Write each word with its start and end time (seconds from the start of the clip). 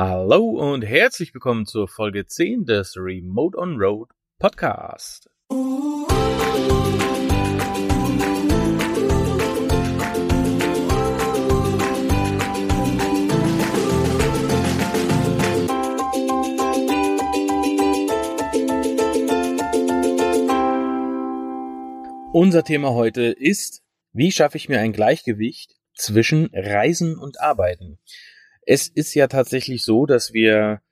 Hallo 0.00 0.50
und 0.50 0.82
herzlich 0.82 1.34
willkommen 1.34 1.66
zur 1.66 1.88
Folge 1.88 2.24
10 2.24 2.66
des 2.66 2.96
Remote 2.96 3.58
on 3.58 3.78
Road 3.80 4.10
Podcast. 4.38 5.28
Unser 22.32 22.62
Thema 22.62 22.92
heute 22.94 23.22
ist, 23.22 23.82
wie 24.12 24.30
schaffe 24.30 24.58
ich 24.58 24.68
mir 24.68 24.78
ein 24.78 24.92
Gleichgewicht 24.92 25.74
zwischen 25.96 26.50
Reisen 26.52 27.18
und 27.18 27.40
Arbeiten? 27.40 27.98
Es 28.70 28.86
ist 28.86 29.14
ja 29.14 29.28
tatsächlich 29.28 29.82
so, 29.82 30.04
dass 30.04 30.34
wir 30.34 30.82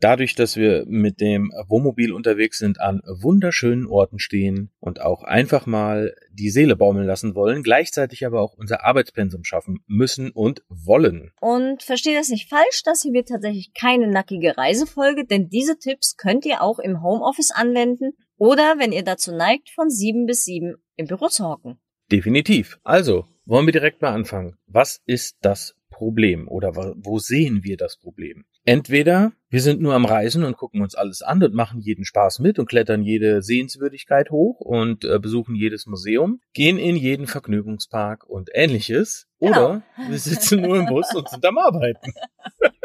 dadurch, 0.00 0.34
dass 0.34 0.56
wir 0.56 0.84
mit 0.86 1.22
dem 1.22 1.50
Wohnmobil 1.66 2.12
unterwegs 2.12 2.58
sind, 2.58 2.78
an 2.78 3.00
wunderschönen 3.06 3.86
Orten 3.86 4.18
stehen 4.18 4.70
und 4.80 5.00
auch 5.00 5.22
einfach 5.22 5.64
mal 5.64 6.14
die 6.30 6.50
Seele 6.50 6.76
baumeln 6.76 7.06
lassen 7.06 7.34
wollen, 7.34 7.62
gleichzeitig 7.62 8.26
aber 8.26 8.42
auch 8.42 8.52
unser 8.52 8.84
Arbeitspensum 8.84 9.44
schaffen 9.44 9.82
müssen 9.86 10.30
und 10.30 10.62
wollen. 10.68 11.32
Und 11.40 11.82
verstehe 11.82 12.18
das 12.18 12.28
nicht 12.28 12.50
falsch, 12.50 12.82
das 12.84 13.00
hier 13.00 13.14
wird 13.14 13.28
tatsächlich 13.28 13.72
keine 13.72 14.08
nackige 14.08 14.58
Reisefolge, 14.58 15.24
denn 15.24 15.48
diese 15.48 15.78
Tipps 15.78 16.18
könnt 16.18 16.44
ihr 16.44 16.60
auch 16.60 16.80
im 16.80 17.02
Homeoffice 17.02 17.50
anwenden 17.50 18.12
oder, 18.36 18.74
wenn 18.76 18.92
ihr 18.92 19.04
dazu 19.04 19.34
neigt, 19.34 19.70
von 19.70 19.88
sieben 19.88 20.26
bis 20.26 20.44
sieben 20.44 20.74
im 20.96 21.06
Büro 21.06 21.28
zu 21.28 21.48
hocken. 21.48 21.78
Definitiv. 22.10 22.78
Also, 22.84 23.24
wollen 23.46 23.64
wir 23.64 23.72
direkt 23.72 24.02
mal 24.02 24.12
anfangen. 24.12 24.58
Was 24.66 25.00
ist 25.06 25.38
das 25.40 25.74
Problem 26.02 26.48
oder 26.48 26.74
wo 26.74 27.20
sehen 27.20 27.62
wir 27.62 27.76
das 27.76 27.96
Problem? 27.96 28.44
Entweder 28.64 29.30
wir 29.50 29.60
sind 29.60 29.80
nur 29.80 29.94
am 29.94 30.04
Reisen 30.04 30.42
und 30.42 30.56
gucken 30.56 30.82
uns 30.82 30.96
alles 30.96 31.22
an 31.22 31.40
und 31.44 31.54
machen 31.54 31.80
jeden 31.80 32.04
Spaß 32.04 32.40
mit 32.40 32.58
und 32.58 32.68
klettern 32.68 33.02
jede 33.02 33.40
Sehenswürdigkeit 33.40 34.30
hoch 34.30 34.58
und 34.58 35.04
äh, 35.04 35.20
besuchen 35.20 35.54
jedes 35.54 35.86
Museum, 35.86 36.40
gehen 36.54 36.76
in 36.76 36.96
jeden 36.96 37.28
Vergnügungspark 37.28 38.24
und 38.28 38.50
ähnliches. 38.52 39.28
Genau. 39.38 39.50
Oder 39.50 39.82
wir 40.08 40.18
sitzen 40.18 40.62
nur 40.62 40.76
im 40.76 40.86
Bus 40.86 41.14
und 41.14 41.28
sind 41.28 41.46
am 41.46 41.56
Arbeiten. 41.56 42.12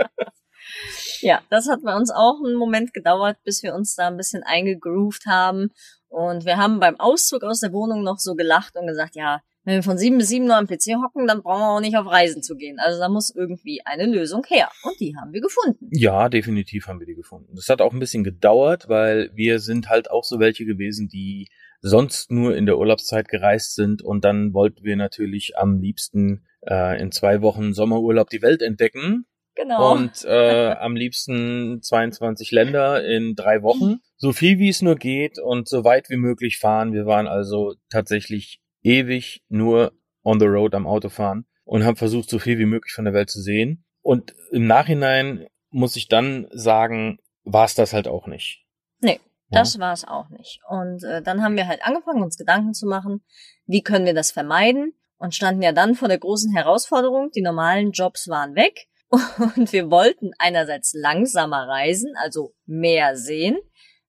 ja, 1.22 1.42
das 1.50 1.68
hat 1.68 1.80
bei 1.84 1.96
uns 1.96 2.12
auch 2.12 2.38
einen 2.44 2.56
Moment 2.56 2.94
gedauert, 2.94 3.38
bis 3.44 3.64
wir 3.64 3.74
uns 3.74 3.96
da 3.96 4.08
ein 4.08 4.18
bisschen 4.18 4.44
eingegroovt 4.44 5.26
haben. 5.26 5.70
Und 6.10 6.46
wir 6.46 6.58
haben 6.58 6.80
beim 6.80 7.00
Auszug 7.00 7.44
aus 7.44 7.62
der 7.62 7.74
Wohnung 7.74 8.04
noch 8.04 8.20
so 8.20 8.36
gelacht 8.36 8.76
und 8.76 8.88
gesagt, 8.88 9.16
ja, 9.16 9.42
wenn 9.68 9.76
wir 9.76 9.84
von 9.84 9.98
sieben 9.98 10.18
bis 10.18 10.30
sieben 10.30 10.46
nur 10.46 10.56
am 10.56 10.66
PC 10.66 10.96
hocken, 11.04 11.28
dann 11.28 11.44
brauchen 11.44 11.60
wir 11.60 11.76
auch 11.76 11.82
nicht 11.82 11.98
auf 11.98 12.08
Reisen 12.08 12.42
zu 12.42 12.56
gehen. 12.56 12.80
Also 12.80 13.02
da 13.02 13.10
muss 13.10 13.36
irgendwie 13.36 13.82
eine 13.84 14.06
Lösung 14.06 14.46
her. 14.48 14.70
Und 14.84 14.98
die 15.02 15.14
haben 15.18 15.34
wir 15.34 15.42
gefunden. 15.42 15.90
Ja, 15.92 16.30
definitiv 16.30 16.88
haben 16.88 17.02
wir 17.02 17.06
die 17.06 17.16
gefunden. 17.16 17.54
Das 17.54 17.68
hat 17.68 17.82
auch 17.82 17.92
ein 17.92 18.00
bisschen 18.00 18.24
gedauert, 18.24 18.88
weil 18.88 19.30
wir 19.34 19.60
sind 19.60 19.90
halt 19.90 20.10
auch 20.10 20.24
so 20.24 20.40
welche 20.40 20.64
gewesen, 20.64 21.10
die 21.10 21.50
sonst 21.82 22.32
nur 22.32 22.56
in 22.56 22.66
der 22.66 22.78
Urlaubszeit 22.78 23.28
gereist 23.28 23.76
sind 23.76 24.02
und 24.02 24.24
dann 24.24 24.54
wollten 24.54 24.86
wir 24.86 24.96
natürlich 24.96 25.58
am 25.58 25.82
liebsten 25.82 26.46
äh, 26.66 27.02
in 27.02 27.12
zwei 27.12 27.42
Wochen 27.42 27.74
Sommerurlaub 27.74 28.30
die 28.30 28.42
Welt 28.42 28.62
entdecken. 28.62 29.26
Genau. 29.56 29.96
Und 29.96 30.24
äh, 30.24 30.76
am 30.80 30.96
liebsten 30.96 31.82
22 31.82 32.52
Länder 32.52 33.06
in 33.06 33.36
drei 33.36 33.64
Wochen. 33.64 33.98
So 34.20 34.34
viel 34.34 34.58
wie 34.58 34.70
es 34.70 34.82
nur 34.82 34.96
geht 34.96 35.38
und 35.38 35.70
so 35.70 35.84
weit 35.84 36.10
wie 36.10 36.18
möglich 36.18 36.58
fahren. 36.58 36.92
Wir 36.92 37.06
waren 37.06 37.28
also 37.28 37.76
tatsächlich 37.92 38.62
ewig 38.84 39.44
nur 39.50 39.94
on 40.24 40.40
the 40.40 40.46
road 40.46 40.76
am 40.76 40.88
Auto 40.88 41.10
fahren 41.10 41.46
und 41.64 41.86
haben 41.86 41.98
versucht, 41.98 42.30
so 42.30 42.40
viel 42.40 42.60
wie 42.60 42.66
möglich 42.66 42.94
von 42.94 43.06
der 43.06 43.14
Welt 43.14 43.30
zu 43.30 43.42
sehen. 43.42 43.86
Und 44.02 44.34
im 44.52 44.68
Nachhinein 44.68 45.48
muss 45.70 45.96
ich 45.96 46.08
dann 46.08 46.48
sagen, 46.52 47.20
war 47.44 47.66
es 47.66 47.76
das 47.76 47.94
halt 47.94 48.08
auch 48.08 48.28
nicht. 48.28 48.66
Nee, 49.00 49.20
das 49.50 49.76
ja. 49.76 49.80
war 49.80 49.94
es 49.94 50.06
auch 50.06 50.30
nicht. 50.30 50.60
Und 50.70 51.04
äh, 51.04 51.22
dann 51.22 51.44
haben 51.44 51.56
wir 51.56 51.68
halt 51.68 51.84
angefangen, 51.84 52.24
uns 52.24 52.38
Gedanken 52.38 52.74
zu 52.74 52.88
machen, 52.88 53.24
wie 53.66 53.82
können 53.82 54.06
wir 54.06 54.14
das 54.14 54.32
vermeiden 54.32 54.94
und 55.18 55.36
standen 55.36 55.62
ja 55.62 55.72
dann 55.72 55.96
vor 55.96 56.08
der 56.08 56.20
großen 56.20 56.54
Herausforderung, 56.54 57.32
die 57.32 57.42
normalen 57.42 57.92
Jobs 57.92 58.28
waren 58.28 58.56
weg 58.56 58.88
und 59.56 59.72
wir 59.72 59.90
wollten 59.90 60.32
einerseits 60.38 60.94
langsamer 60.94 61.68
reisen, 61.68 62.14
also 62.18 62.54
mehr 62.66 63.16
sehen, 63.16 63.58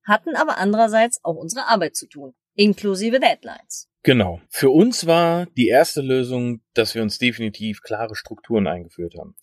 hatten 0.04 0.36
aber 0.36 0.58
andererseits 0.58 1.20
auch 1.24 1.36
unsere 1.36 1.66
Arbeit 1.66 1.96
zu 1.96 2.08
tun, 2.08 2.34
inklusive 2.54 3.20
Deadlines. 3.20 3.88
Genau. 4.08 4.40
Für 4.48 4.70
uns 4.70 5.06
war 5.06 5.44
die 5.58 5.68
erste 5.68 6.00
Lösung, 6.00 6.62
dass 6.72 6.94
wir 6.94 7.02
uns 7.02 7.18
definitiv 7.18 7.82
klare 7.82 8.14
Strukturen 8.14 8.66
eingeführt 8.66 9.16
haben. 9.18 9.34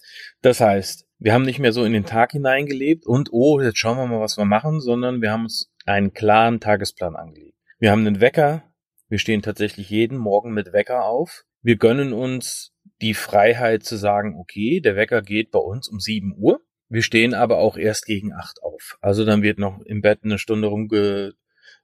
Das 0.41 0.59
heißt, 0.59 1.05
wir 1.19 1.35
haben 1.35 1.45
nicht 1.45 1.59
mehr 1.59 1.71
so 1.71 1.83
in 1.83 1.93
den 1.93 2.07
Tag 2.07 2.31
hineingelebt 2.31 3.05
und, 3.05 3.29
oh, 3.31 3.61
jetzt 3.61 3.77
schauen 3.77 3.99
wir 3.99 4.07
mal, 4.07 4.21
was 4.21 4.39
wir 4.39 4.45
machen, 4.45 4.81
sondern 4.81 5.21
wir 5.21 5.31
haben 5.31 5.43
uns 5.43 5.71
einen 5.85 6.15
klaren 6.15 6.61
Tagesplan 6.61 7.15
angelegt. 7.15 7.59
Wir 7.77 7.91
haben 7.91 8.07
einen 8.07 8.21
Wecker. 8.21 8.63
Wir 9.07 9.19
stehen 9.19 9.43
tatsächlich 9.43 9.91
jeden 9.91 10.17
Morgen 10.17 10.51
mit 10.51 10.73
Wecker 10.73 11.05
auf. 11.05 11.45
Wir 11.61 11.75
gönnen 11.75 12.11
uns 12.11 12.73
die 13.01 13.13
Freiheit 13.13 13.83
zu 13.83 13.97
sagen, 13.97 14.35
okay, 14.35 14.79
der 14.79 14.95
Wecker 14.95 15.21
geht 15.21 15.51
bei 15.51 15.59
uns 15.59 15.87
um 15.87 15.99
7 15.99 16.33
Uhr. 16.39 16.59
Wir 16.89 17.03
stehen 17.03 17.35
aber 17.35 17.59
auch 17.59 17.77
erst 17.77 18.07
gegen 18.07 18.33
8 18.33 18.63
auf. 18.63 18.97
Also 18.99 19.25
dann 19.25 19.43
wird 19.43 19.59
noch 19.59 19.79
im 19.81 20.01
Bett 20.01 20.21
eine 20.23 20.39
Stunde 20.39 20.69
rumge 20.69 21.33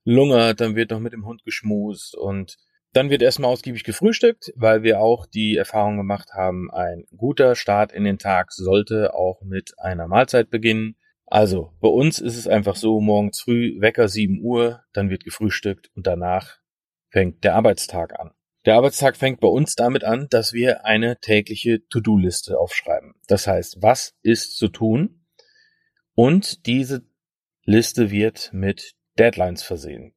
lungert, 0.03 0.62
dann 0.62 0.75
wird 0.75 0.90
noch 0.90 1.00
mit 1.00 1.13
dem 1.13 1.28
Hund 1.28 1.44
geschmust 1.44 2.16
und 2.16 2.58
dann 2.94 3.09
wird 3.09 3.22
erstmal 3.22 3.52
ausgiebig 3.52 3.84
gefrühstückt, 3.84 4.52
weil 4.56 4.84
wir 4.84 5.00
auch 5.00 5.25
die 5.25 5.56
Erfahrung 5.56 5.97
gemacht 5.97 6.34
haben, 6.34 6.69
ein 6.72 7.06
guter 7.16 7.56
Start 7.56 7.91
in 7.91 8.03
den 8.03 8.18
Tag 8.18 8.52
sollte 8.52 9.13
auch 9.13 9.41
mit 9.44 9.74
einer 9.78 10.07
Mahlzeit 10.07 10.50
beginnen. 10.50 10.96
Also, 11.25 11.72
bei 11.80 11.88
uns 11.88 12.19
ist 12.19 12.35
es 12.35 12.47
einfach 12.47 12.75
so, 12.75 13.00
morgens 13.00 13.40
früh, 13.40 13.80
Wecker 13.80 14.09
7 14.09 14.41
Uhr, 14.41 14.81
dann 14.91 15.09
wird 15.09 15.24
gefrühstückt 15.24 15.90
und 15.96 16.06
danach 16.06 16.57
fängt 17.09 17.44
der 17.44 17.56
Arbeitstag 17.56 18.19
an. 18.19 18.31
Der 18.66 18.75
Arbeitstag 18.75 19.18
fängt 19.18 19.40
bei 19.40 19.47
uns 19.47 19.75
damit 19.75 20.03
an, 20.03 20.28
dass 20.30 20.53
wir 20.53 20.85
eine 20.85 21.19
tägliche 21.19 21.88
To-Do-Liste 21.88 22.59
aufschreiben. 22.59 23.16
Das 23.28 23.47
heißt, 23.47 23.78
was 23.81 24.16
ist 24.22 24.57
zu 24.57 24.68
tun? 24.68 25.25
Und 26.13 26.68
diese 26.68 27.03
Liste 27.63 28.12
wird 28.12 28.51
mit 28.53 28.94
Deadlines 29.18 29.63
versehen. 29.63 30.13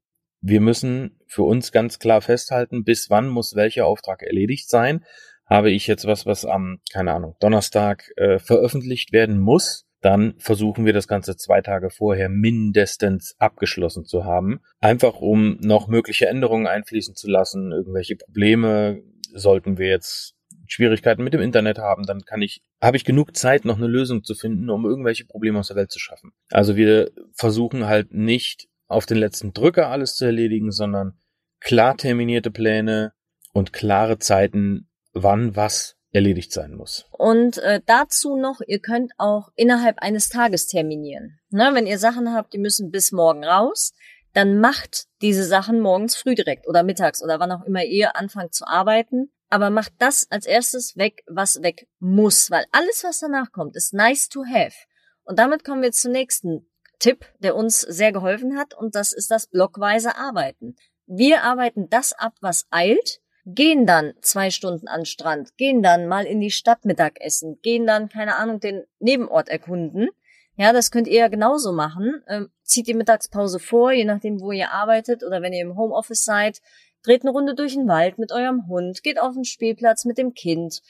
Wir 0.46 0.60
müssen 0.60 1.18
für 1.26 1.42
uns 1.42 1.72
ganz 1.72 1.98
klar 1.98 2.20
festhalten, 2.20 2.84
bis 2.84 3.08
wann 3.08 3.28
muss 3.28 3.56
welcher 3.56 3.86
Auftrag 3.86 4.22
erledigt 4.22 4.68
sein. 4.68 5.02
Habe 5.46 5.70
ich 5.70 5.86
jetzt 5.86 6.06
was, 6.06 6.26
was 6.26 6.44
am, 6.44 6.80
keine 6.92 7.14
Ahnung, 7.14 7.34
Donnerstag 7.40 8.12
äh, 8.16 8.38
veröffentlicht 8.38 9.10
werden 9.12 9.38
muss, 9.38 9.86
dann 10.02 10.34
versuchen 10.36 10.84
wir 10.84 10.92
das 10.92 11.08
Ganze 11.08 11.38
zwei 11.38 11.62
Tage 11.62 11.88
vorher 11.88 12.28
mindestens 12.28 13.36
abgeschlossen 13.38 14.04
zu 14.04 14.26
haben. 14.26 14.60
Einfach 14.80 15.14
um 15.14 15.56
noch 15.62 15.88
mögliche 15.88 16.26
Änderungen 16.26 16.66
einfließen 16.66 17.14
zu 17.14 17.30
lassen, 17.30 17.72
irgendwelche 17.72 18.16
Probleme 18.16 19.02
sollten 19.32 19.78
wir 19.78 19.88
jetzt 19.88 20.34
Schwierigkeiten 20.66 21.24
mit 21.24 21.32
dem 21.32 21.40
Internet 21.40 21.78
haben, 21.78 22.04
dann 22.04 22.20
kann 22.26 22.42
ich, 22.42 22.62
habe 22.82 22.98
ich 22.98 23.06
genug 23.06 23.34
Zeit, 23.34 23.64
noch 23.64 23.78
eine 23.78 23.86
Lösung 23.86 24.24
zu 24.24 24.34
finden, 24.34 24.68
um 24.68 24.84
irgendwelche 24.84 25.24
Probleme 25.24 25.58
aus 25.58 25.68
der 25.68 25.76
Welt 25.76 25.90
zu 25.90 25.98
schaffen. 25.98 26.32
Also 26.50 26.76
wir 26.76 27.10
versuchen 27.32 27.86
halt 27.86 28.12
nicht 28.12 28.68
auf 28.94 29.06
den 29.06 29.18
letzten 29.18 29.52
Drücker 29.52 29.88
alles 29.88 30.16
zu 30.16 30.24
erledigen, 30.24 30.70
sondern 30.70 31.18
klar 31.60 31.96
terminierte 31.96 32.50
Pläne 32.50 33.12
und 33.52 33.72
klare 33.72 34.18
Zeiten, 34.18 34.88
wann 35.12 35.56
was 35.56 35.96
erledigt 36.12 36.52
sein 36.52 36.74
muss. 36.74 37.06
Und 37.10 37.58
äh, 37.58 37.80
dazu 37.84 38.36
noch, 38.36 38.60
ihr 38.66 38.78
könnt 38.78 39.12
auch 39.18 39.48
innerhalb 39.56 39.98
eines 39.98 40.28
Tages 40.28 40.66
terminieren. 40.68 41.40
Ne, 41.50 41.70
wenn 41.72 41.86
ihr 41.86 41.98
Sachen 41.98 42.32
habt, 42.32 42.52
die 42.52 42.58
müssen 42.58 42.90
bis 42.90 43.10
morgen 43.10 43.44
raus, 43.44 43.92
dann 44.32 44.58
macht 44.58 45.06
diese 45.22 45.44
Sachen 45.44 45.80
morgens 45.80 46.16
früh 46.16 46.34
direkt 46.34 46.68
oder 46.68 46.82
mittags 46.82 47.22
oder 47.22 47.40
wann 47.40 47.52
auch 47.52 47.64
immer 47.64 47.84
ihr 47.84 48.16
anfangt 48.16 48.54
zu 48.54 48.66
arbeiten. 48.66 49.30
Aber 49.48 49.70
macht 49.70 49.92
das 49.98 50.26
als 50.30 50.46
erstes 50.46 50.96
weg, 50.96 51.22
was 51.26 51.62
weg 51.62 51.86
muss, 52.00 52.50
weil 52.50 52.64
alles, 52.72 53.04
was 53.04 53.20
danach 53.20 53.52
kommt, 53.52 53.76
ist 53.76 53.94
nice 53.94 54.28
to 54.28 54.44
have. 54.44 54.74
Und 55.22 55.38
damit 55.38 55.64
kommen 55.64 55.82
wir 55.82 55.92
zur 55.92 56.10
nächsten 56.10 56.66
Tipp, 57.04 57.26
der 57.38 57.54
uns 57.54 57.82
sehr 57.82 58.12
geholfen 58.12 58.56
hat, 58.56 58.72
und 58.72 58.94
das 58.94 59.12
ist 59.12 59.30
das 59.30 59.46
blockweise 59.46 60.16
Arbeiten. 60.16 60.74
Wir 61.06 61.42
arbeiten 61.42 61.90
das 61.90 62.14
ab, 62.14 62.32
was 62.40 62.66
eilt, 62.70 63.20
gehen 63.44 63.84
dann 63.84 64.14
zwei 64.22 64.48
Stunden 64.48 64.88
an 64.88 65.04
Strand, 65.04 65.54
gehen 65.58 65.82
dann 65.82 66.08
mal 66.08 66.24
in 66.24 66.40
die 66.40 66.50
Stadt 66.50 66.86
Mittagessen, 66.86 67.58
gehen 67.60 67.86
dann, 67.86 68.08
keine 68.08 68.36
Ahnung, 68.36 68.58
den 68.58 68.84
Nebenort 69.00 69.50
erkunden. 69.50 70.08
Ja, 70.56 70.72
das 70.72 70.90
könnt 70.90 71.06
ihr 71.06 71.18
ja 71.18 71.28
genauso 71.28 71.72
machen. 71.72 72.22
Ähm, 72.26 72.48
zieht 72.62 72.86
die 72.86 72.94
Mittagspause 72.94 73.58
vor, 73.58 73.92
je 73.92 74.06
nachdem, 74.06 74.40
wo 74.40 74.50
ihr 74.50 74.70
arbeitet 74.70 75.24
oder 75.24 75.42
wenn 75.42 75.52
ihr 75.52 75.60
im 75.60 75.76
Homeoffice 75.76 76.24
seid. 76.24 76.62
Dreht 77.02 77.20
eine 77.20 77.32
Runde 77.32 77.54
durch 77.54 77.74
den 77.74 77.86
Wald 77.86 78.16
mit 78.16 78.32
eurem 78.32 78.66
Hund, 78.66 79.02
geht 79.02 79.20
auf 79.20 79.34
den 79.34 79.44
Spielplatz 79.44 80.06
mit 80.06 80.16
dem 80.16 80.32
Kind 80.32 80.80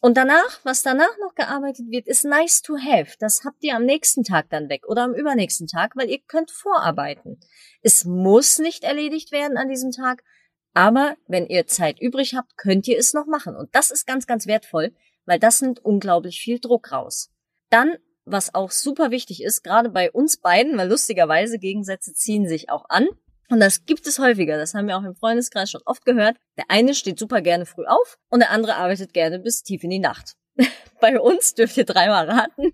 und 0.00 0.16
danach, 0.16 0.60
was 0.64 0.82
danach 0.82 1.16
noch 1.20 1.34
gearbeitet 1.34 1.90
wird, 1.90 2.06
ist 2.06 2.24
nice 2.24 2.62
to 2.62 2.76
have. 2.76 3.16
Das 3.18 3.44
habt 3.44 3.62
ihr 3.62 3.76
am 3.76 3.84
nächsten 3.84 4.24
Tag 4.24 4.48
dann 4.50 4.68
weg 4.68 4.86
oder 4.86 5.04
am 5.04 5.14
übernächsten 5.14 5.66
Tag, 5.66 5.96
weil 5.96 6.08
ihr 6.08 6.20
könnt 6.26 6.50
vorarbeiten. 6.50 7.38
Es 7.82 8.04
muss 8.04 8.58
nicht 8.58 8.84
erledigt 8.84 9.32
werden 9.32 9.56
an 9.56 9.68
diesem 9.68 9.90
Tag, 9.92 10.22
aber 10.72 11.16
wenn 11.26 11.46
ihr 11.46 11.66
Zeit 11.66 12.00
übrig 12.00 12.34
habt, 12.34 12.56
könnt 12.56 12.88
ihr 12.88 12.98
es 12.98 13.12
noch 13.12 13.26
machen. 13.26 13.56
Und 13.56 13.74
das 13.74 13.90
ist 13.90 14.06
ganz, 14.06 14.26
ganz 14.26 14.46
wertvoll, 14.46 14.94
weil 15.26 15.38
das 15.38 15.60
nimmt 15.60 15.84
unglaublich 15.84 16.40
viel 16.40 16.60
Druck 16.60 16.92
raus. 16.92 17.30
Dann 17.68 17.96
was 18.24 18.54
auch 18.54 18.70
super 18.70 19.10
wichtig 19.10 19.42
ist, 19.42 19.62
gerade 19.62 19.90
bei 19.90 20.10
uns 20.10 20.36
beiden, 20.36 20.76
weil 20.78 20.88
lustigerweise 20.88 21.58
Gegensätze 21.58 22.14
ziehen 22.14 22.46
sich 22.46 22.70
auch 22.70 22.84
an. 22.88 23.08
Und 23.50 23.60
das 23.60 23.84
gibt 23.84 24.06
es 24.06 24.18
häufiger. 24.18 24.56
Das 24.56 24.74
haben 24.74 24.86
wir 24.86 24.96
auch 24.96 25.02
im 25.02 25.16
Freundeskreis 25.16 25.70
schon 25.70 25.82
oft 25.84 26.04
gehört. 26.04 26.36
Der 26.56 26.66
eine 26.68 26.94
steht 26.94 27.18
super 27.18 27.42
gerne 27.42 27.66
früh 27.66 27.84
auf 27.84 28.16
und 28.30 28.40
der 28.40 28.50
andere 28.50 28.76
arbeitet 28.76 29.12
gerne 29.12 29.40
bis 29.40 29.62
tief 29.62 29.82
in 29.82 29.90
die 29.90 29.98
Nacht. 29.98 30.36
Bei 31.00 31.20
uns 31.20 31.54
dürft 31.54 31.76
ihr 31.76 31.84
dreimal 31.84 32.30
raten. 32.30 32.72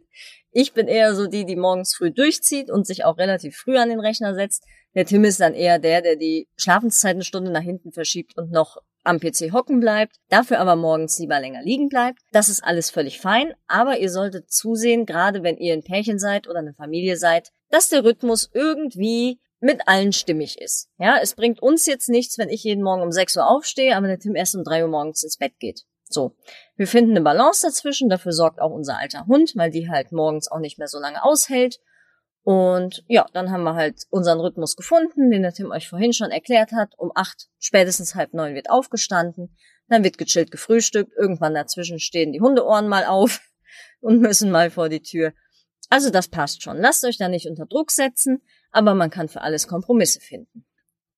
Ich 0.50 0.72
bin 0.72 0.86
eher 0.88 1.14
so 1.14 1.26
die, 1.26 1.44
die 1.44 1.56
morgens 1.56 1.94
früh 1.94 2.10
durchzieht 2.10 2.70
und 2.70 2.86
sich 2.86 3.04
auch 3.04 3.18
relativ 3.18 3.56
früh 3.56 3.76
an 3.76 3.88
den 3.88 4.00
Rechner 4.00 4.34
setzt. 4.34 4.64
Der 4.94 5.04
Tim 5.04 5.24
ist 5.24 5.40
dann 5.40 5.54
eher 5.54 5.78
der, 5.78 6.02
der 6.02 6.16
die 6.16 6.48
Schlafenszeit 6.56 7.14
eine 7.14 7.24
Stunde 7.24 7.50
nach 7.50 7.62
hinten 7.62 7.92
verschiebt 7.92 8.36
und 8.36 8.50
noch 8.50 8.78
am 9.04 9.20
PC 9.20 9.52
hocken 9.52 9.80
bleibt, 9.80 10.16
dafür 10.30 10.58
aber 10.58 10.74
morgens 10.74 11.18
lieber 11.18 11.38
länger 11.38 11.62
liegen 11.62 11.88
bleibt. 11.88 12.20
Das 12.32 12.48
ist 12.48 12.64
alles 12.64 12.90
völlig 12.90 13.20
fein, 13.20 13.54
aber 13.66 13.98
ihr 13.98 14.10
solltet 14.10 14.50
zusehen, 14.50 15.06
gerade 15.06 15.42
wenn 15.42 15.58
ihr 15.58 15.74
ein 15.74 15.84
Pärchen 15.84 16.18
seid 16.18 16.48
oder 16.48 16.58
eine 16.58 16.74
Familie 16.74 17.16
seid, 17.16 17.52
dass 17.70 17.88
der 17.88 18.04
Rhythmus 18.04 18.50
irgendwie 18.52 19.38
mit 19.60 19.86
allen 19.86 20.12
stimmig 20.12 20.58
ist. 20.60 20.88
Ja, 20.98 21.18
es 21.20 21.34
bringt 21.34 21.60
uns 21.60 21.86
jetzt 21.86 22.08
nichts, 22.08 22.38
wenn 22.38 22.48
ich 22.48 22.64
jeden 22.64 22.82
Morgen 22.82 23.02
um 23.02 23.12
6 23.12 23.36
Uhr 23.36 23.48
aufstehe, 23.48 23.96
aber 23.96 24.06
der 24.06 24.18
Tim 24.18 24.34
erst 24.34 24.54
um 24.54 24.64
3 24.64 24.82
Uhr 24.82 24.90
morgens 24.90 25.22
ins 25.22 25.38
Bett 25.38 25.58
geht. 25.58 25.82
So. 26.08 26.36
Wir 26.76 26.86
finden 26.86 27.12
eine 27.12 27.22
Balance 27.22 27.66
dazwischen, 27.66 28.08
dafür 28.08 28.32
sorgt 28.32 28.60
auch 28.60 28.70
unser 28.70 28.98
alter 28.98 29.26
Hund, 29.26 29.52
weil 29.56 29.70
die 29.70 29.88
halt 29.88 30.12
morgens 30.12 30.50
auch 30.50 30.60
nicht 30.60 30.78
mehr 30.78 30.88
so 30.88 30.98
lange 30.98 31.22
aushält. 31.22 31.80
Und 32.42 33.02
ja, 33.08 33.26
dann 33.32 33.50
haben 33.50 33.64
wir 33.64 33.74
halt 33.74 34.04
unseren 34.10 34.38
Rhythmus 34.38 34.76
gefunden, 34.76 35.30
den 35.30 35.42
der 35.42 35.52
Tim 35.52 35.72
euch 35.72 35.88
vorhin 35.88 36.12
schon 36.12 36.30
erklärt 36.30 36.70
hat. 36.70 36.92
Um 36.96 37.10
acht, 37.14 37.48
spätestens 37.58 38.14
halb 38.14 38.34
neun 38.34 38.54
wird 38.54 38.70
aufgestanden, 38.70 39.56
dann 39.88 40.04
wird 40.04 40.18
gechillt 40.18 40.52
gefrühstückt, 40.52 41.12
irgendwann 41.16 41.54
dazwischen 41.54 41.98
stehen 41.98 42.32
die 42.32 42.40
Hundeohren 42.40 42.86
mal 42.86 43.04
auf 43.04 43.40
und 44.00 44.20
müssen 44.20 44.50
mal 44.50 44.70
vor 44.70 44.88
die 44.88 45.02
Tür. 45.02 45.32
Also 45.88 46.10
das 46.10 46.28
passt 46.28 46.62
schon. 46.62 46.78
Lasst 46.78 47.04
euch 47.04 47.18
da 47.18 47.28
nicht 47.28 47.46
unter 47.46 47.66
Druck 47.66 47.90
setzen 47.90 48.42
aber 48.76 48.94
man 48.94 49.08
kann 49.08 49.28
für 49.28 49.40
alles 49.40 49.68
Kompromisse 49.68 50.20
finden. 50.20 50.66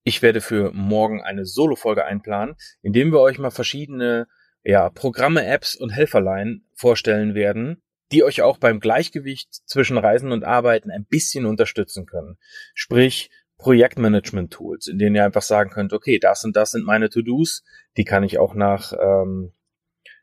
Ich 0.05 0.23
werde 0.23 0.41
für 0.41 0.70
morgen 0.73 1.23
eine 1.23 1.44
Solo-Folge 1.44 2.05
einplanen, 2.05 2.55
indem 2.82 3.11
wir 3.12 3.20
euch 3.20 3.38
mal 3.41 3.50
verschiedene 3.50 4.29
ja, 4.62 4.91
Programme, 4.91 5.44
Apps 5.44 5.75
und 5.75 5.91
Helferlein 5.91 6.62
vorstellen 6.75 7.35
werden, 7.35 7.82
die 8.12 8.23
euch 8.23 8.43
auch 8.43 8.59
beim 8.59 8.79
Gleichgewicht 8.79 9.53
zwischen 9.69 9.99
Reisen 9.99 10.31
und 10.31 10.44
Arbeiten 10.44 10.93
ein 10.93 11.05
bisschen 11.05 11.47
unterstützen 11.47 12.06
können. 12.06 12.38
Sprich, 12.75 13.29
Projektmanagement-Tools, 13.59 14.87
in 14.87 14.99
denen 14.99 15.17
ihr 15.17 15.25
einfach 15.25 15.43
sagen 15.43 15.70
könnt, 15.70 15.93
okay, 15.93 16.20
das 16.20 16.44
und 16.44 16.55
das 16.55 16.70
sind 16.70 16.87
meine 16.87 17.11
To-Dos, 17.11 17.65
die 17.97 18.05
kann 18.05 18.23
ich 18.23 18.38
auch 18.38 18.55
nach 18.55 18.93
ähm, 18.93 19.53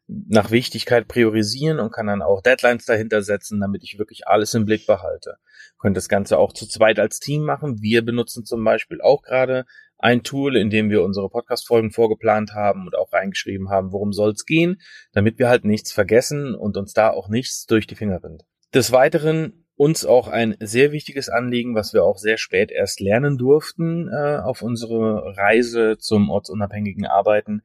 nach 0.08 0.52
Wichtigkeit 0.52 1.08
priorisieren 1.08 1.80
und 1.80 1.92
kann 1.92 2.08
dann 2.08 2.22
auch 2.22 2.42
Deadlines 2.42 2.86
dahinter 2.86 3.24
setzen, 3.24 3.60
damit 3.60 3.84
ich 3.84 3.98
wirklich 3.98 4.28
alles 4.28 4.54
im 4.54 4.66
Blick 4.66 4.86
behalte. 4.86 5.38
Könnt 5.80 5.98
das 5.98 6.10
Ganze 6.10 6.38
auch 6.38 6.54
zu 6.54 6.68
zweit 6.68 7.00
als 7.00 7.20
Team 7.20 7.44
machen. 7.44 7.82
Wir 7.82 8.04
benutzen 8.04 8.46
zum 8.46 8.64
Beispiel 8.64 9.02
auch 9.02 9.24
gerade 9.24 9.66
ein 9.98 10.24
Tool, 10.24 10.56
in 10.58 10.70
dem 10.70 10.90
wir 10.90 11.04
unsere 11.04 11.30
Podcast-Folgen 11.30 11.92
vorgeplant 11.92 12.54
haben 12.54 12.86
und 12.86 12.96
auch 12.96 13.14
reingeschrieben 13.14 13.70
haben, 13.70 13.92
worum 13.92 14.14
soll 14.14 14.32
es 14.32 14.46
gehen, 14.46 14.82
damit 15.14 15.40
wir 15.40 15.50
halt 15.50 15.66
nichts 15.66 15.92
vergessen 15.92 16.54
und 16.54 16.78
uns 16.78 16.94
da 16.94 17.10
auch 17.10 17.30
nichts 17.30 17.66
durch 17.66 17.88
die 17.88 17.96
Finger 17.96 18.24
rinnt. 18.24 18.44
Des 18.74 18.92
Weiteren 18.92 19.66
uns 19.76 20.06
auch 20.06 20.28
ein 20.28 20.56
sehr 20.60 20.92
wichtiges 20.92 21.30
Anliegen, 21.30 21.76
was 21.76 21.94
wir 21.94 22.04
auch 22.04 22.18
sehr 22.18 22.38
spät 22.38 22.72
erst 22.72 23.00
lernen 23.00 23.38
durften 23.38 24.10
äh, 24.10 24.38
auf 24.38 24.62
unsere 24.62 25.36
Reise 25.36 25.98
zum 25.98 26.30
ortsunabhängigen 26.30 27.06
Arbeiten, 27.06 27.62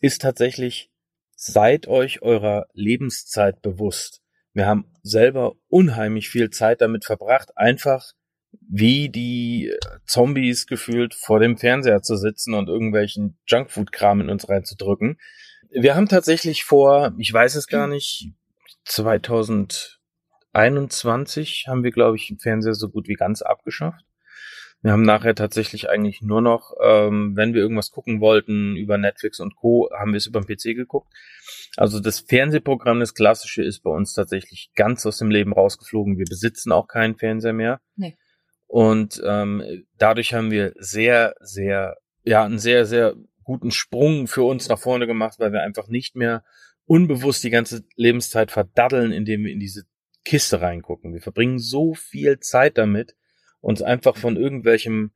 ist 0.00 0.22
tatsächlich 0.22 0.90
seid 1.36 1.86
euch 1.86 2.22
eurer 2.22 2.66
Lebenszeit 2.72 3.62
bewusst. 3.62 4.20
Wir 4.52 4.66
haben 4.66 4.90
selber 5.02 5.54
unheimlich 5.68 6.28
viel 6.28 6.50
Zeit 6.50 6.80
damit 6.80 7.04
verbracht, 7.04 7.56
einfach 7.56 8.12
wie 8.60 9.08
die 9.08 9.72
Zombies 10.06 10.66
gefühlt 10.66 11.14
vor 11.14 11.40
dem 11.40 11.56
Fernseher 11.56 12.02
zu 12.02 12.16
sitzen 12.16 12.52
und 12.54 12.68
irgendwelchen 12.68 13.36
Junkfood-Kram 13.46 14.20
in 14.20 14.30
uns 14.30 14.48
reinzudrücken. 14.48 15.18
Wir 15.70 15.96
haben 15.96 16.08
tatsächlich 16.08 16.62
vor, 16.64 17.12
ich 17.18 17.32
weiß 17.32 17.56
es 17.56 17.66
gar 17.66 17.88
nicht, 17.88 18.30
2021 18.84 21.64
haben 21.66 21.82
wir, 21.82 21.90
glaube 21.90 22.16
ich, 22.16 22.28
den 22.28 22.38
Fernseher 22.38 22.74
so 22.74 22.88
gut 22.88 23.08
wie 23.08 23.14
ganz 23.14 23.42
abgeschafft. 23.42 24.04
Wir 24.84 24.92
haben 24.92 25.02
nachher 25.02 25.34
tatsächlich 25.34 25.88
eigentlich 25.88 26.20
nur 26.20 26.42
noch, 26.42 26.74
ähm, 26.84 27.34
wenn 27.36 27.54
wir 27.54 27.62
irgendwas 27.62 27.90
gucken 27.90 28.20
wollten 28.20 28.76
über 28.76 28.98
Netflix 28.98 29.40
und 29.40 29.56
Co., 29.56 29.88
haben 29.98 30.12
wir 30.12 30.18
es 30.18 30.26
über 30.26 30.42
den 30.42 30.46
PC 30.46 30.76
geguckt. 30.76 31.10
Also 31.78 32.00
das 32.00 32.20
Fernsehprogramm, 32.20 33.00
das 33.00 33.14
klassische, 33.14 33.62
ist 33.62 33.80
bei 33.80 33.90
uns 33.90 34.12
tatsächlich 34.12 34.72
ganz 34.74 35.06
aus 35.06 35.16
dem 35.16 35.30
Leben 35.30 35.54
rausgeflogen. 35.54 36.18
Wir 36.18 36.26
besitzen 36.26 36.70
auch 36.70 36.86
keinen 36.86 37.16
Fernseher 37.16 37.54
mehr. 37.54 37.80
Nee. 37.96 38.18
Und 38.66 39.22
ähm, 39.24 39.86
dadurch 39.96 40.34
haben 40.34 40.50
wir 40.50 40.74
sehr, 40.76 41.34
sehr, 41.40 41.96
ja, 42.22 42.44
einen 42.44 42.58
sehr, 42.58 42.84
sehr 42.84 43.14
guten 43.42 43.70
Sprung 43.70 44.26
für 44.26 44.42
uns 44.42 44.68
nach 44.68 44.78
vorne 44.78 45.06
gemacht, 45.06 45.38
weil 45.38 45.54
wir 45.54 45.62
einfach 45.62 45.88
nicht 45.88 46.14
mehr 46.14 46.44
unbewusst 46.84 47.42
die 47.42 47.48
ganze 47.48 47.86
Lebenszeit 47.96 48.50
verdaddeln, 48.50 49.12
indem 49.12 49.44
wir 49.44 49.52
in 49.52 49.60
diese 49.60 49.84
Kiste 50.26 50.60
reingucken. 50.60 51.14
Wir 51.14 51.22
verbringen 51.22 51.58
so 51.58 51.94
viel 51.94 52.38
Zeit 52.40 52.76
damit, 52.76 53.16
uns 53.64 53.80
einfach 53.80 54.16
von 54.16 54.36
irgendwelchem 54.36 55.12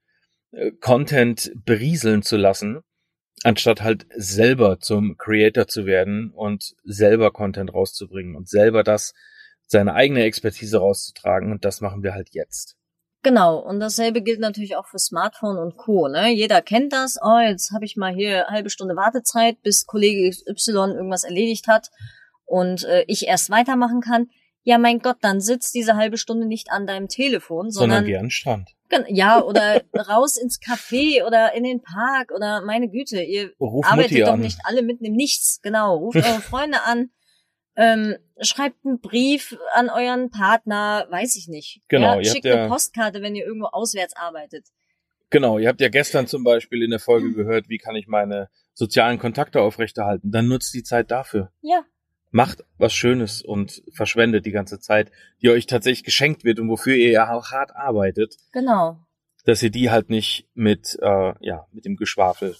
äh, 0.53 0.73
Content 0.81 1.53
berieseln 1.55 2.23
zu 2.23 2.39
lassen, 2.39 2.81
anstatt 3.45 3.83
halt 3.83 4.07
selber 4.17 4.81
zum 4.81 5.17
Creator 5.19 5.69
zu 5.69 5.85
werden 5.85 6.33
und 6.35 6.75
selber 6.83 7.31
Content 7.31 7.73
rauszubringen 7.73 8.35
und 8.37 8.49
selber 8.49 8.83
das, 8.83 9.13
seine 9.67 9.95
eigene 9.95 10.23
Expertise 10.23 10.79
rauszutragen. 10.79 11.53
Und 11.53 11.67
das 11.67 11.83
machen 11.83 12.03
wir 12.03 12.15
halt 12.15 12.31
jetzt. 12.33 12.77
Genau, 13.23 13.59
und 13.59 13.81
dasselbe 13.81 14.23
gilt 14.23 14.41
natürlich 14.41 14.77
auch 14.77 14.87
für 14.87 14.99
Smartphone 14.99 15.59
und 15.59 15.77
Co. 15.77 16.09
Ne? 16.09 16.33
Jeder 16.33 16.63
kennt 16.63 16.95
das. 16.95 17.19
Oh, 17.23 17.39
jetzt 17.39 17.73
habe 17.73 17.85
ich 17.85 17.97
mal 17.97 18.15
hier 18.15 18.47
halbe 18.47 18.71
Stunde 18.71 18.97
Wartezeit, 18.97 19.61
bis 19.63 19.85
Kollege 19.85 20.35
Y 20.49 20.93
irgendwas 20.93 21.25
erledigt 21.25 21.67
hat 21.69 21.91
und 22.47 22.85
äh, 22.85 23.05
ich 23.09 23.27
erst 23.27 23.51
weitermachen 23.51 24.01
kann 24.01 24.29
ja 24.69 24.77
mein 24.77 24.99
Gott, 24.99 25.17
dann 25.23 25.41
sitzt 25.41 25.75
diese 25.75 25.97
halbe 25.97 26.19
Stunde 26.19 26.47
nicht 26.47 26.71
an 26.71 26.87
deinem 26.87 27.09
Telefon, 27.09 27.71
sondern, 27.71 28.01
sondern 28.01 28.05
geh 28.05 28.17
an 28.17 28.25
den 28.27 28.31
Strand. 28.31 28.77
Ja, 29.09 29.43
oder 29.43 29.81
raus 30.09 30.37
ins 30.37 30.61
Café 30.61 31.25
oder 31.27 31.55
in 31.55 31.65
den 31.65 31.81
Park 31.81 32.33
oder 32.35 32.61
meine 32.61 32.91
Güte, 32.91 33.23
ihr 33.23 33.51
Ruf 33.59 33.87
arbeitet 33.87 34.13
Mutti 34.13 34.25
doch 34.25 34.35
an. 34.35 34.41
nicht 34.41 34.59
alle 34.65 34.83
mitten 34.83 35.07
im 35.07 35.15
Nichts. 35.15 35.61
Genau, 35.63 35.97
ruft 35.97 36.17
eure 36.23 36.43
Freunde 36.43 36.83
an, 36.85 37.09
ähm, 37.77 38.17
schreibt 38.43 38.85
einen 38.85 39.01
Brief 39.01 39.57
an 39.73 39.89
euren 39.89 40.31
Partner, 40.31 41.07
weiß 41.09 41.37
ich 41.37 41.49
nicht. 41.49 41.81
Genau, 41.89 42.19
ja, 42.19 42.25
schickt 42.25 42.45
eine 42.45 42.65
ja, 42.65 42.69
Postkarte, 42.69 43.23
wenn 43.23 43.35
ihr 43.35 43.47
irgendwo 43.47 43.69
auswärts 43.69 44.15
arbeitet. 44.17 44.67
Genau, 45.31 45.59
ihr 45.59 45.69
habt 45.69 45.81
ja 45.81 45.89
gestern 45.89 46.27
zum 46.27 46.45
Beispiel 46.45 46.83
in 46.83 46.91
der 46.91 47.01
Folge 47.01 47.33
gehört, 47.33 47.71
wie 47.71 47.79
kann 47.79 47.97
ich 47.97 48.07
meine 48.07 48.51
sozialen 48.75 49.19
Kontakte 49.19 49.63
aufrechterhalten. 49.63 50.31
Dann 50.31 50.47
nutzt 50.47 50.75
die 50.75 50.83
Zeit 50.83 51.11
dafür. 51.11 51.53
Ja, 51.63 51.85
macht 52.31 52.65
was 52.79 52.93
Schönes 52.93 53.43
und 53.43 53.83
verschwendet 53.93 54.47
die 54.47 54.51
ganze 54.51 54.81
Zeit, 54.81 55.11
die 55.43 55.51
euch 55.51 55.67
tatsächlich 55.67 56.05
geschenkt 56.05 56.45
wird 56.45 56.61
und 56.61 56.69
wofür 56.69 56.95
ihr 56.95 57.11
ja 57.11 57.33
auch 57.33 57.51
hart 57.51 57.75
arbeitet. 57.75 58.37
Genau. 58.53 58.99
Dass 59.45 59.63
ihr 59.63 59.71
die 59.71 59.91
halt 59.91 60.11
nicht 60.11 60.49
mit, 60.55 60.99
äh, 61.01 61.33
ja, 61.41 61.67
mit 61.73 61.85
dem 61.85 61.97
Geschwafel 61.97 62.57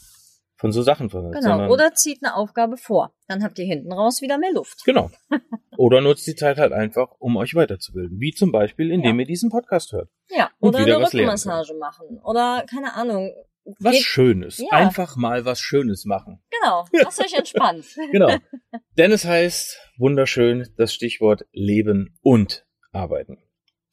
von 0.57 0.73
so 0.73 0.83
Sachen 0.83 1.09
verwendet. 1.09 1.43
Genau. 1.43 1.69
Oder 1.71 1.93
zieht 1.95 2.23
eine 2.23 2.35
Aufgabe 2.35 2.77
vor. 2.77 3.15
Dann 3.29 3.45
habt 3.45 3.59
ihr 3.59 3.65
hinten 3.65 3.93
raus 3.93 4.23
wieder 4.23 4.39
mehr 4.39 4.53
Luft. 4.53 4.85
Genau. 4.85 5.11
Oder 5.77 6.01
nutzt 6.01 6.27
die 6.27 6.35
Zeit 6.35 6.59
halt 6.59 6.73
einfach, 6.73 7.13
um 7.21 7.37
euch 7.37 7.55
weiterzubilden. 7.55 8.19
Wie 8.19 8.33
zum 8.33 8.51
Beispiel, 8.51 8.91
indem 8.91 9.17
ja. 9.17 9.21
ihr 9.21 9.27
diesen 9.27 9.51
Podcast 9.51 9.93
hört. 9.93 10.11
Ja. 10.31 10.51
Oder 10.59 10.81
eine 10.81 10.99
Rückenmassage 10.99 11.75
machen. 11.75 12.19
Oder, 12.25 12.65
keine 12.69 12.95
Ahnung, 12.95 13.33
was 13.79 13.99
Schönes. 13.99 14.59
Ja. 14.59 14.71
Einfach 14.71 15.17
mal 15.17 15.45
was 15.45 15.61
Schönes 15.61 16.05
machen. 16.05 16.43
Genau, 16.51 16.87
lasst 16.93 17.21
euch 17.21 17.35
entspannt. 17.35 17.85
genau. 18.11 18.37
Denn 18.99 19.13
es 19.13 19.25
heißt 19.25 19.79
wunderschön 19.97 20.75
das 20.77 20.93
Stichwort 20.93 21.47
Leben 21.53 22.19
und 22.21 22.67
Arbeiten. 22.91 23.39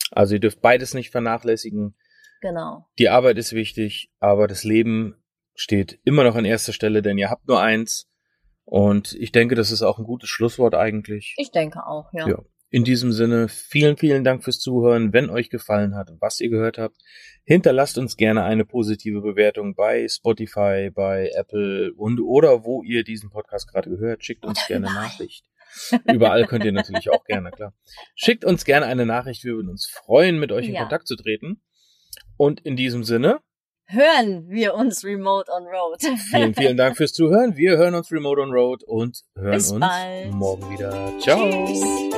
Also 0.09 0.33
ihr 0.33 0.39
dürft 0.39 0.61
beides 0.61 0.95
nicht 0.95 1.11
vernachlässigen. 1.11 1.95
Genau. 2.41 2.87
Die 2.97 3.09
Arbeit 3.09 3.37
ist 3.37 3.53
wichtig, 3.53 4.11
aber 4.19 4.47
das 4.47 4.63
Leben 4.63 5.23
steht 5.53 5.99
immer 6.05 6.23
noch 6.23 6.33
an 6.33 6.43
erster 6.43 6.73
Stelle, 6.73 7.03
denn 7.03 7.19
ihr 7.19 7.29
habt 7.29 7.47
nur 7.47 7.61
eins. 7.61 8.09
Und 8.63 9.13
ich 9.13 9.31
denke, 9.31 9.53
das 9.53 9.69
ist 9.69 9.83
auch 9.83 9.99
ein 9.99 10.05
gutes 10.05 10.27
Schlusswort 10.27 10.73
eigentlich. 10.73 11.35
Ich 11.37 11.51
denke 11.51 11.85
auch, 11.85 12.11
ja. 12.11 12.27
ja. 12.27 12.39
In 12.69 12.83
diesem 12.83 13.11
Sinne, 13.11 13.47
vielen, 13.47 13.95
vielen 13.95 14.23
Dank 14.23 14.43
fürs 14.43 14.59
Zuhören. 14.59 15.13
Wenn 15.13 15.29
euch 15.29 15.49
gefallen 15.49 15.95
hat, 15.95 16.09
was 16.19 16.39
ihr 16.39 16.49
gehört 16.49 16.77
habt, 16.77 16.97
hinterlasst 17.43 17.97
uns 17.97 18.17
gerne 18.17 18.43
eine 18.43 18.65
positive 18.65 19.21
Bewertung 19.21 19.75
bei 19.75 20.07
Spotify, 20.07 20.89
bei 20.93 21.29
Apple 21.35 21.93
und 21.95 22.19
oder 22.19 22.65
wo 22.65 22.83
ihr 22.83 23.03
diesen 23.03 23.29
Podcast 23.29 23.71
gerade 23.71 23.89
gehört. 23.89 24.25
Schickt 24.25 24.45
uns 24.45 24.65
gerne 24.67 24.87
eine 24.87 24.95
Nachricht. 24.95 25.45
Überall 26.11 26.45
könnt 26.47 26.65
ihr 26.65 26.71
natürlich 26.71 27.09
auch 27.09 27.23
gerne, 27.25 27.51
klar. 27.51 27.73
Schickt 28.15 28.45
uns 28.45 28.65
gerne 28.65 28.85
eine 28.87 29.05
Nachricht. 29.05 29.43
Wir 29.43 29.55
würden 29.55 29.69
uns 29.69 29.87
freuen, 29.87 30.39
mit 30.39 30.51
euch 30.51 30.67
in 30.67 30.73
ja. 30.73 30.81
Kontakt 30.81 31.07
zu 31.07 31.15
treten. 31.15 31.61
Und 32.37 32.61
in 32.61 32.75
diesem 32.75 33.03
Sinne, 33.03 33.39
hören 33.85 34.49
wir 34.49 34.73
uns 34.73 35.03
Remote 35.03 35.51
on 35.51 35.63
Road. 35.67 36.01
vielen, 36.29 36.55
vielen 36.55 36.77
Dank 36.77 36.97
fürs 36.97 37.13
Zuhören. 37.13 37.55
Wir 37.55 37.77
hören 37.77 37.95
uns 37.95 38.11
Remote 38.11 38.41
on 38.41 38.51
Road 38.51 38.83
und 38.83 39.21
hören 39.35 39.53
Bis 39.53 39.71
uns 39.71 39.79
bald. 39.79 40.31
morgen 40.31 40.69
wieder. 40.71 41.13
Ciao. 41.19 41.65
Tschüss. 41.65 42.14